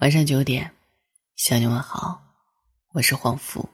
[0.00, 0.70] 晚上九点，
[1.36, 2.22] 向你问好，
[2.94, 3.68] 我是黄福。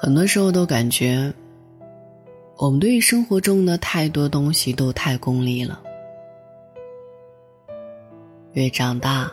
[0.00, 1.30] 很多时候都感觉，
[2.56, 5.82] 我们对于生活中的太多东西都太功利了。
[8.54, 9.30] 越长大，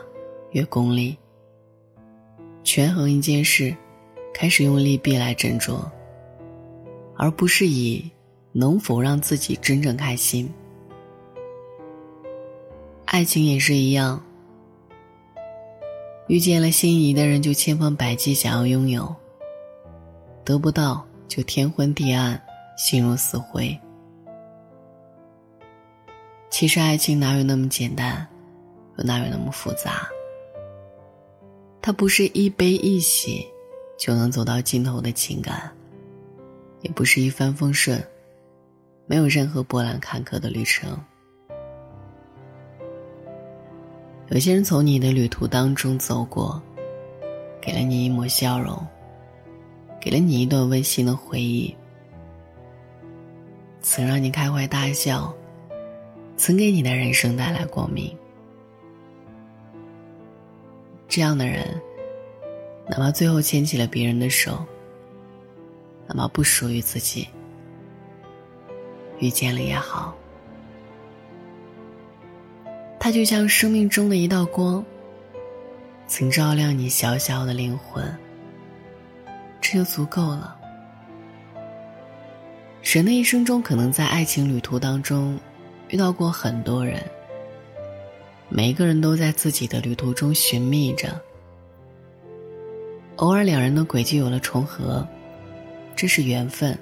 [0.50, 1.16] 越功利。
[2.62, 3.74] 权衡一件事，
[4.34, 5.80] 开始用利弊来斟酌，
[7.16, 8.04] 而不是以
[8.52, 10.52] 能否让自己真正开心。
[13.04, 14.22] 爱情也是一样，
[16.28, 19.14] 遇见了心仪的人，就千方百计想要拥有。
[20.44, 22.40] 得不到就天昏地暗，
[22.76, 23.78] 心如死灰。
[26.50, 28.26] 其实爱情哪有那么简单，
[28.96, 30.08] 又哪有那么复杂？
[31.82, 33.46] 它不是一悲一喜
[33.96, 35.70] 就能走到尽头的情感，
[36.82, 38.02] 也不是一帆风顺，
[39.10, 40.96] 没有任何波澜坎坷的旅程。
[44.28, 46.62] 有些人从你的旅途当中走过，
[47.60, 48.80] 给了你一抹笑容。
[50.00, 51.74] 给了你一段温馨的回忆，
[53.82, 55.34] 曾让你开怀大笑，
[56.36, 58.16] 曾给你的人生带来光明。
[61.08, 61.66] 这样的人，
[62.88, 64.64] 哪怕最后牵起了别人的手，
[66.06, 67.28] 哪怕不属于自己，
[69.20, 70.14] 遇见了也好，
[72.98, 74.84] 他就像生命中的一道光，
[76.06, 78.04] 曾照亮你小小的灵魂。
[79.60, 80.56] 这就足够了。
[82.82, 85.38] 人的一生中，可能在爱情旅途当中
[85.88, 87.00] 遇到过很多人，
[88.48, 91.20] 每一个人都在自己的旅途中寻觅着。
[93.16, 95.06] 偶尔两人的轨迹有了重合，
[95.94, 96.76] 这是缘分。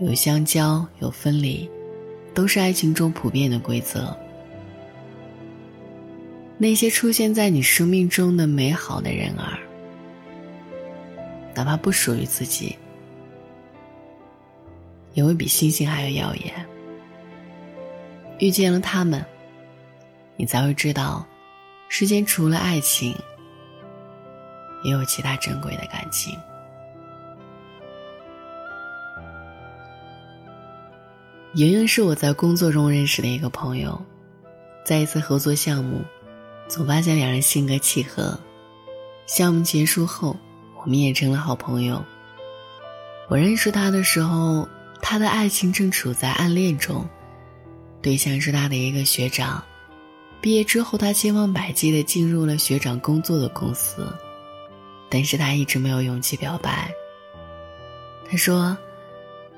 [0.00, 1.68] 有相交，有分离，
[2.32, 4.16] 都是爱情中普遍的规则。
[6.56, 9.58] 那些出现在你生命中的美好的人儿。
[11.54, 12.74] 哪怕不属于自己，
[15.12, 16.54] 也会比星星还要耀眼。
[18.38, 19.22] 遇见了他们，
[20.36, 21.26] 你才会知道，
[21.90, 23.14] 世间除了爱情，
[24.82, 26.34] 也有其他珍贵的感情。
[31.54, 34.00] 莹莹是我在工作中认识的一个朋友，
[34.84, 36.02] 在一次合作项目，
[36.68, 38.38] 总发现两人性格契合。
[39.26, 40.36] 项目结束后。
[40.82, 42.02] 我们也成了好朋友。
[43.28, 44.66] 我认识他的时候，
[45.02, 47.06] 他的爱情正处在暗恋中，
[48.00, 49.62] 对象是他的一个学长。
[50.40, 54.10] 毕业之后，他千方百计的进入了学长工作的公司，
[55.10, 56.90] 但是他一直没有勇气表白。
[58.30, 58.74] 他说：“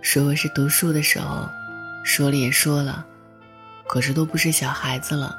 [0.02, 1.48] 如果是读书的时候，
[2.02, 3.06] 说了也说了，
[3.86, 5.36] 可是都不是小孩子了，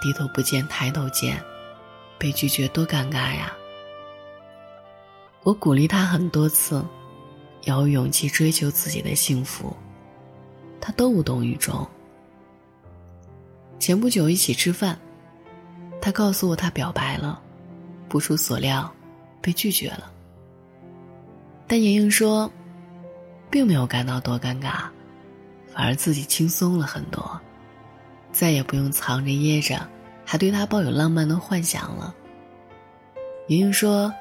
[0.00, 1.42] 低头不见抬头见，
[2.18, 3.52] 被拒绝多尴尬呀。”
[5.44, 6.84] 我鼓励他很多次，
[7.62, 9.76] 要有勇气追求自己的幸福，
[10.80, 11.86] 他都无动于衷。
[13.78, 14.96] 前不久一起吃饭，
[16.00, 17.40] 他告诉我他表白了，
[18.08, 18.92] 不出所料，
[19.40, 20.12] 被拒绝了。
[21.66, 22.48] 但莹莹说，
[23.50, 24.84] 并没有感到多尴尬，
[25.74, 27.40] 反而自己轻松了很多，
[28.32, 29.88] 再也不用藏着掖着，
[30.24, 32.14] 还对他抱有浪漫的幻想了。
[33.48, 34.12] 莹莹说。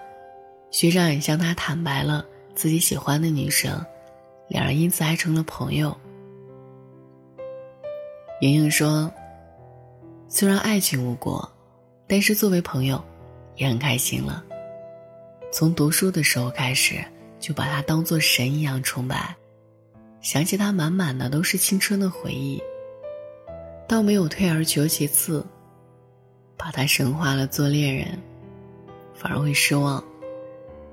[0.72, 2.26] 学长也向他坦白了
[2.56, 3.86] 自己喜欢的女生，
[4.48, 5.94] 两人因此还成了朋友。
[8.40, 9.12] 莹莹说
[10.32, 11.52] ：“虽然爱情无果，
[12.08, 13.04] 但是作为朋友，
[13.58, 14.42] 也很开心了。
[15.52, 17.04] 从读书的时候开始，
[17.38, 19.36] 就把他当做神一样崇拜，
[20.22, 22.62] 想起他满满的都是青春的回忆。
[23.88, 25.46] 倒没有退而求其次，
[26.56, 28.08] 把他神化了做恋人，
[29.14, 30.02] 反而会失望。”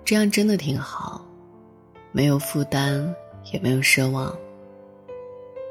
[0.05, 1.23] 这样真的挺好，
[2.13, 3.15] 没有负担，
[3.53, 4.35] 也没有奢望。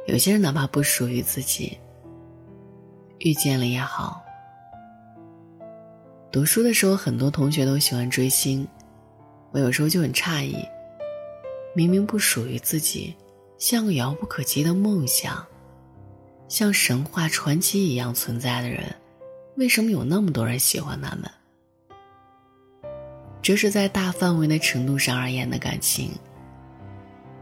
[0.06, 1.76] 有些人哪怕不属于自己，
[3.18, 4.24] 遇见了也好。
[6.32, 8.66] 读书的时候，很多同学都喜欢追星，
[9.52, 10.56] 我有时候就很诧异，
[11.74, 13.16] 明明不属于自己，
[13.58, 15.46] 像个遥不可及的梦想，
[16.48, 18.84] 像神话传奇一样存在的人，
[19.56, 21.30] 为什么有那么多人喜欢他们？
[23.42, 26.12] 这是在大范围的程度上而言的感情。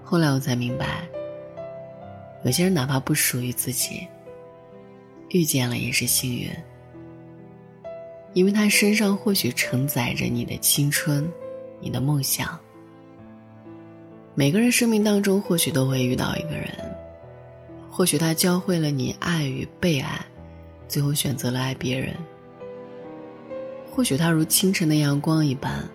[0.04, 1.06] 后来我才明白，
[2.44, 4.08] 有些人哪怕不属于自己，
[5.30, 6.50] 遇见了也是幸运，
[8.34, 11.30] 因为他身上或许承载着你的青春，
[11.82, 12.58] 你的梦想。
[14.38, 16.68] 每个人生命当中或许都会遇到一个人，
[17.90, 20.20] 或许他教会了你爱与被爱，
[20.90, 22.14] 最后选择了爱别人；
[23.90, 25.88] 或许他如清晨的阳光一般，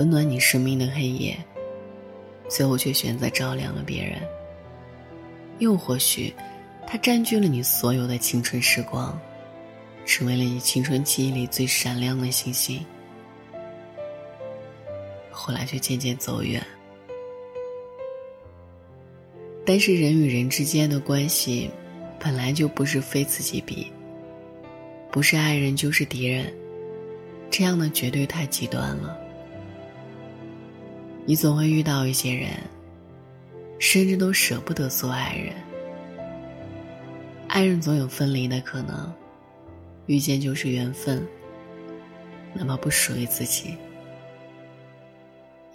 [0.00, 1.38] 温暖你生命的黑夜，
[2.48, 4.18] 最后却选择照亮了别人；
[5.60, 6.34] 又或许，
[6.88, 9.16] 他占据了你所有的青春时光，
[10.04, 12.84] 成为了你青春记忆里最闪亮的星星。
[15.30, 16.60] 后来却渐渐走远。
[19.64, 21.70] 但是人与人之间的关系，
[22.18, 23.90] 本来就不是非此即彼。
[25.10, 26.52] 不是爱人就是敌人，
[27.50, 29.16] 这样的绝对太极端了。
[31.24, 32.50] 你总会遇到一些人，
[33.78, 35.54] 甚至都舍不得做爱人。
[37.48, 39.10] 爱人总有分离的可能，
[40.06, 41.26] 遇见就是缘分，
[42.52, 43.76] 哪怕不属于自己。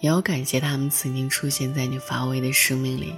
[0.00, 3.14] 也要感谢他们曾经出现在你乏味的生命里，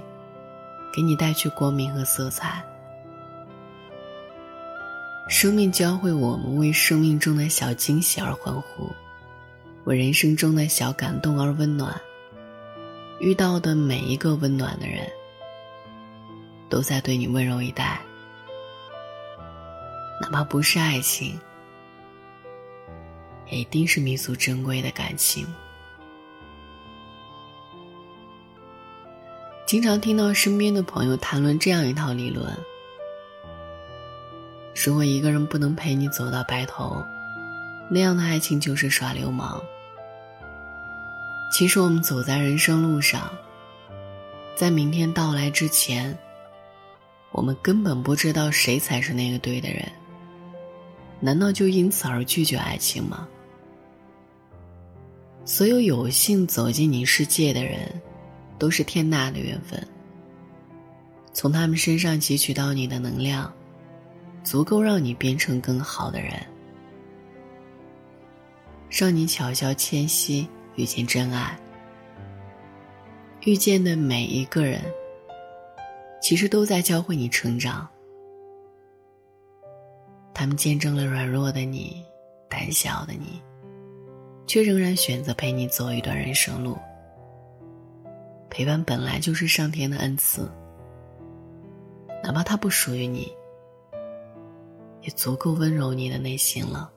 [0.93, 2.63] 给你带去光明和色彩。
[5.27, 8.89] 生命教会我们为生命中的小惊喜而欢呼，
[9.85, 11.99] 为人生中的小感动而温暖。
[13.19, 15.09] 遇到的每一个温暖的人，
[16.69, 17.99] 都在对你温柔以待，
[20.21, 21.39] 哪怕不是爱情，
[23.49, 25.47] 也一定是弥足珍贵的感情。
[29.73, 32.55] 经常听到身边的朋友谈论这样一套理论：
[34.75, 37.03] 如果一个人不能陪你走到白头，
[37.89, 39.59] 那样的爱情就是耍流氓。
[41.51, 43.35] 其实我们走在人生路上，
[44.53, 46.15] 在明天到来之前，
[47.31, 49.91] 我们根本不知道谁才是那个对的人。
[51.19, 53.27] 难道就因此而拒绝爱情吗？
[55.45, 57.89] 所有有幸走进你世界的人。
[58.63, 59.85] 都是天大的缘分。
[61.33, 63.53] 从他们身上汲取到你的能量，
[64.41, 66.31] 足够让你变成更好的人，
[68.89, 71.59] 让你巧笑谦兮，遇见真爱。
[73.41, 74.79] 遇见的每一个人，
[76.21, 77.85] 其实都在教会你成长。
[80.33, 82.01] 他们见证了软弱的你，
[82.49, 83.41] 胆小的你，
[84.47, 86.77] 却仍然选择陪你走一段人生路。
[88.53, 90.47] 陪伴本来就是上天的恩赐，
[92.23, 93.35] 哪怕他不属于你，
[95.01, 96.87] 也足够温柔你的内心了。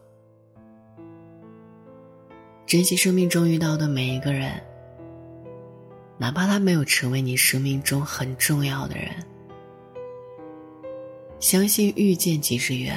[2.67, 4.63] 珍惜生命中遇到的每一个人，
[6.19, 9.09] 哪怕他没有成为你生命中很重要的人，
[11.41, 12.95] 相信遇见即是缘。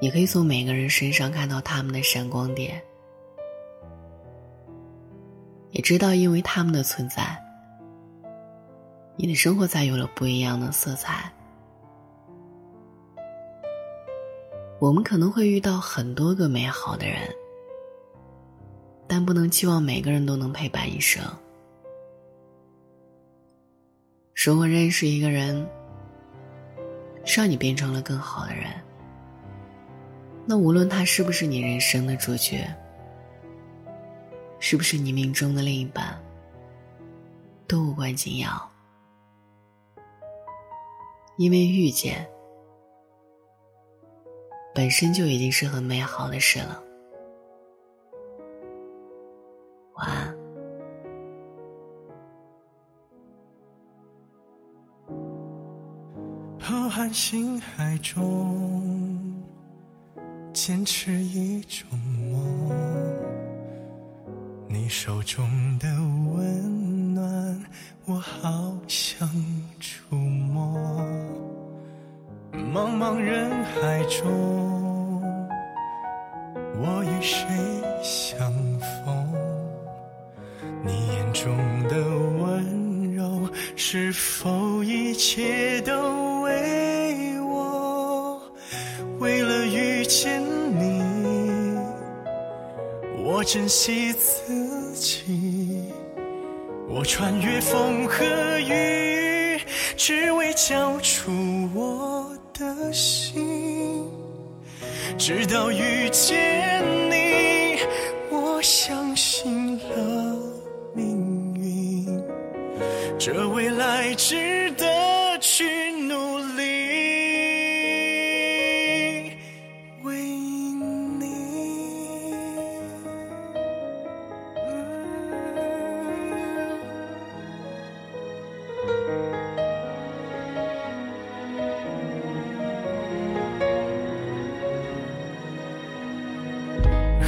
[0.00, 2.80] 你可以从每个人身上看到他们的闪光点。
[5.74, 7.36] 也知道，因为他们的存在，
[9.16, 11.30] 你的生活才有了不一样的色彩。
[14.78, 17.28] 我们可能会遇到很多个美好的人，
[19.08, 21.20] 但不能期望每个人都能陪伴一生。
[24.32, 25.68] 如果认识一个人，
[27.24, 28.70] 让你变成了更好的人，
[30.46, 32.64] 那无论他是不是你人生的主角。
[34.66, 36.18] 是不是你命中的另一半，
[37.68, 38.48] 都无关紧要，
[41.36, 42.26] 因为遇见
[44.74, 46.82] 本身就已经是很美好的事了。
[49.96, 50.34] 晚安。
[56.58, 59.44] 浩瀚星海中，
[60.54, 63.03] 坚持一种梦。
[64.74, 65.88] 你手中的
[66.34, 67.64] 温暖，
[68.06, 69.30] 我好想
[69.78, 70.76] 触摸。
[72.52, 75.22] 茫茫人海中，
[76.76, 77.46] 我与谁
[78.02, 79.32] 相逢？
[80.84, 81.56] 你眼中
[81.88, 81.96] 的
[82.42, 88.42] 温柔，是否一切都为我？
[89.20, 91.78] 为了遇见你，
[93.24, 94.12] 我珍惜
[96.88, 98.24] 我穿越风和
[98.60, 99.60] 雨，
[99.96, 101.30] 只为交出
[101.74, 104.08] 我的心。
[105.18, 107.78] 直到遇见你，
[108.30, 110.36] 我相信了
[110.94, 112.22] 命运，
[113.18, 114.86] 这未来值得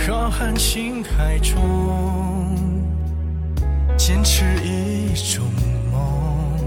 [0.07, 2.55] 浩瀚星海中
[3.97, 5.45] 坚持一种
[5.91, 6.59] 梦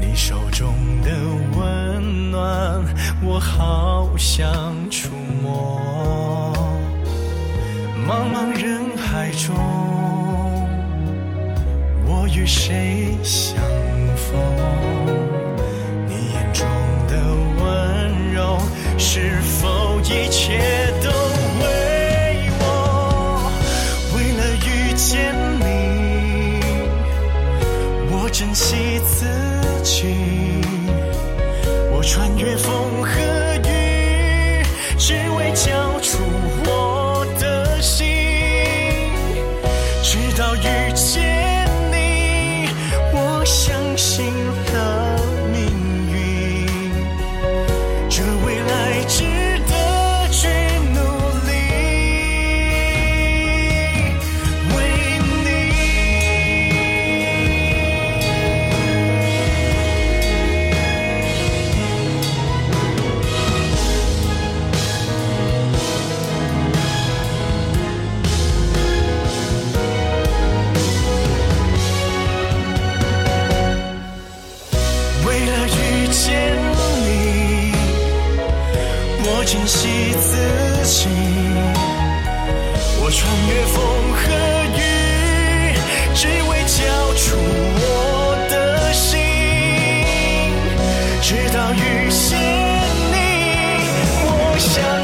[0.00, 1.10] 你手中的
[1.58, 2.82] 温暖
[3.22, 5.10] 我好想触
[5.42, 6.54] 摸。
[8.08, 9.54] 茫茫人海中
[12.06, 13.69] 我与谁相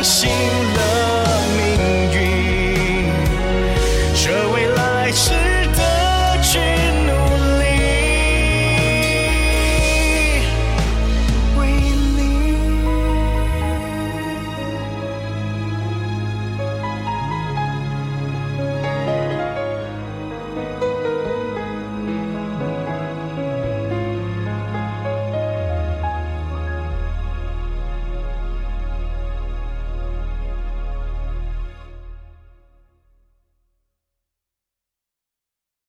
[0.07, 0.36] machine.